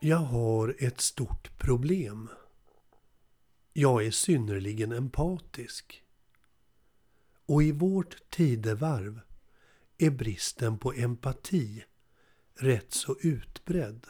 [0.00, 2.28] Jag har ett stort problem.
[3.72, 6.02] Jag är synnerligen empatisk.
[7.46, 9.20] Och i vårt tidevarv
[9.98, 11.84] är bristen på empati
[12.54, 14.06] rätt så utbredd.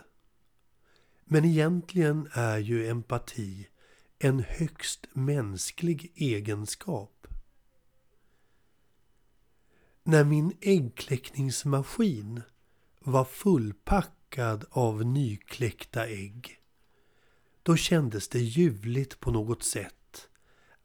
[1.25, 3.69] Men egentligen är ju empati
[4.19, 7.27] en högst mänsklig egenskap.
[10.03, 12.43] När min äggkläckningsmaskin
[13.01, 14.16] var fullpackad
[14.71, 16.61] av nykläckta ägg,
[17.63, 20.29] då kändes det ljuvligt på något sätt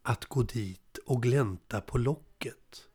[0.02, 2.88] att gå dit och glänta på locket.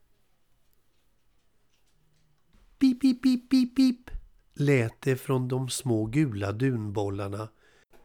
[2.78, 4.10] Pip, pip, pip, pip, pip
[4.54, 7.48] lät det från de små gula dunbollarna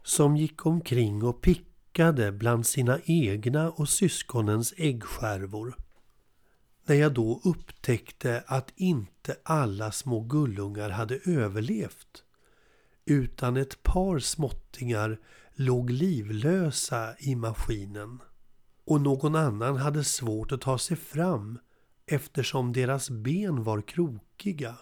[0.03, 5.75] som gick omkring och pickade bland sina egna och syskonens äggskärvor.
[6.85, 12.23] När jag då upptäckte att inte alla små gullungar hade överlevt
[13.11, 15.19] utan ett par småttingar
[15.55, 18.19] låg livlösa i maskinen
[18.85, 21.59] och någon annan hade svårt att ta sig fram
[22.05, 24.77] eftersom deras ben var krokiga.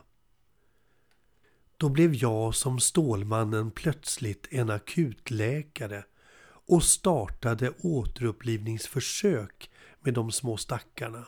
[1.78, 6.04] Då blev jag som Stålmannen plötsligt en akutläkare
[6.44, 11.28] och startade återupplivningsförsök med de små stackarna.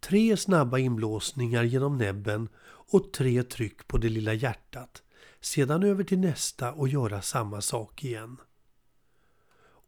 [0.00, 2.48] Tre snabba inblåsningar genom näbben
[2.90, 5.02] och tre tryck på det lilla hjärtat.
[5.40, 8.36] Sedan över till nästa och göra samma sak igen.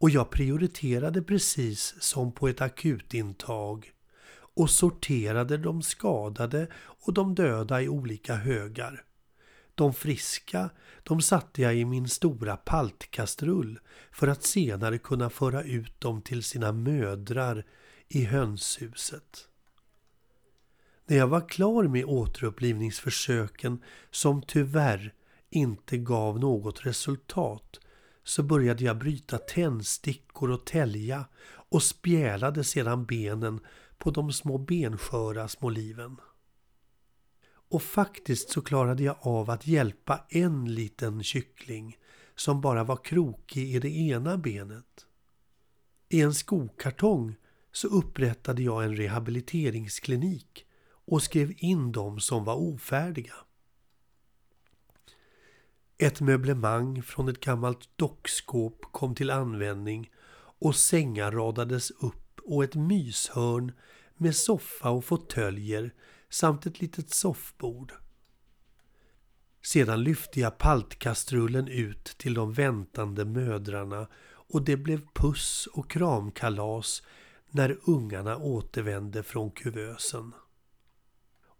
[0.00, 3.92] Och jag prioriterade precis som på ett akutintag
[4.30, 9.04] och sorterade de skadade och de döda i olika högar.
[9.74, 10.70] De friska,
[11.02, 13.78] de satte jag i min stora paltkastrull
[14.12, 17.64] för att senare kunna föra ut dem till sina mödrar
[18.08, 19.47] i hönshuset.
[21.10, 25.14] När jag var klar med återupplivningsförsöken som tyvärr
[25.50, 27.80] inte gav något resultat
[28.24, 33.60] så började jag bryta tändstickor och tälja och spjälade sedan benen
[33.98, 36.16] på de små bensköra små liven.
[37.70, 41.96] Och faktiskt så klarade jag av att hjälpa en liten kyckling
[42.34, 45.06] som bara var krokig i det ena benet.
[46.08, 47.34] I en skokartong
[47.72, 50.64] så upprättade jag en rehabiliteringsklinik
[51.10, 53.34] och skrev in dem som var ofärdiga.
[55.98, 60.10] Ett möblemang från ett gammalt dockskåp kom till användning
[60.60, 63.72] och sängar radades upp och ett myshörn
[64.16, 65.94] med soffa och fåtöljer
[66.28, 67.92] samt ett litet soffbord.
[69.62, 77.02] Sedan lyfte jag paltkastrullen ut till de väntande mödrarna och det blev puss och kramkalas
[77.50, 80.32] när ungarna återvände från kuvösen.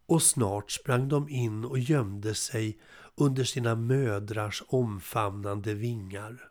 [0.08, 2.78] Och snart sprang de in och gömde sig
[3.14, 6.50] under sina mödrars omfamnande vingar.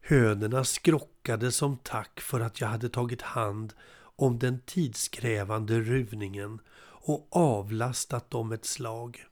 [0.00, 3.74] Hönorna skrockade som tack för att jag hade tagit hand
[4.16, 9.24] om den tidskrävande ruvningen och avlastat dem ett slag.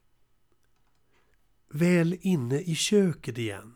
[1.68, 3.74] Väl inne i köket igen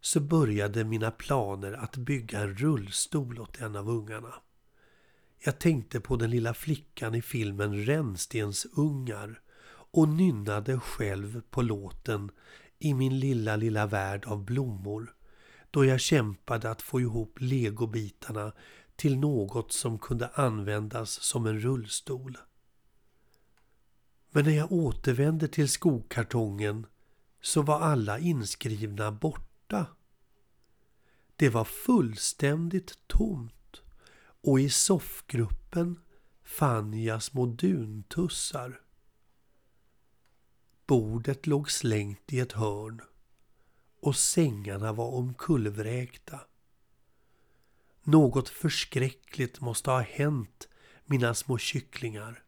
[0.00, 4.34] så började mina planer att bygga en rullstol åt en av ungarna.
[5.38, 12.30] Jag tänkte på den lilla flickan i filmen Rännstensungar och nynnade själv på låten
[12.78, 15.14] i min lilla, lilla värld av blommor
[15.70, 18.52] då jag kämpade att få ihop legobitarna
[18.96, 22.38] till något som kunde användas som en rullstol.
[24.30, 26.86] Men när jag återvände till skokartongen
[27.40, 29.86] så var alla inskrivna borta.
[31.36, 33.54] Det var fullständigt tomt
[34.46, 36.00] och i soffgruppen
[36.42, 38.80] fann jag små duntussar.
[40.86, 43.02] Bordet låg slängt i ett hörn
[44.00, 46.40] och sängarna var omkullvräkta.
[48.02, 50.68] Något förskräckligt måste ha hänt
[51.04, 52.44] mina små kycklingar.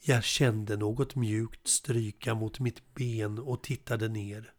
[0.00, 4.52] Jag kände något mjukt stryka mot mitt ben och tittade ner.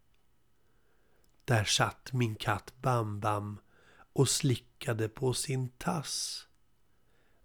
[1.45, 3.57] Där satt min katt Bam-Bam
[4.15, 6.47] och slickade på sin tass.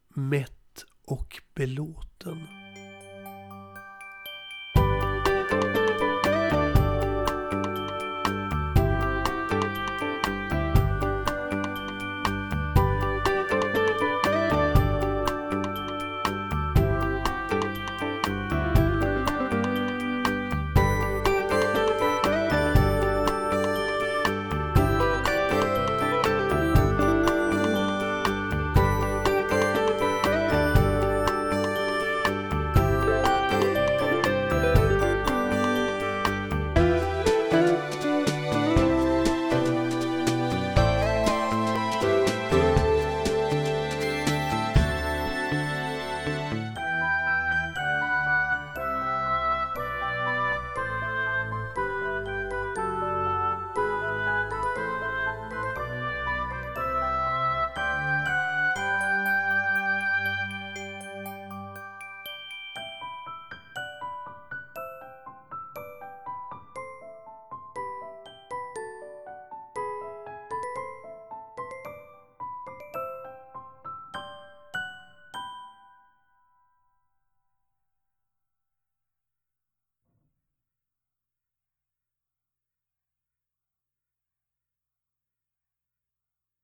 [0.08, 2.59] Mätt och belåten.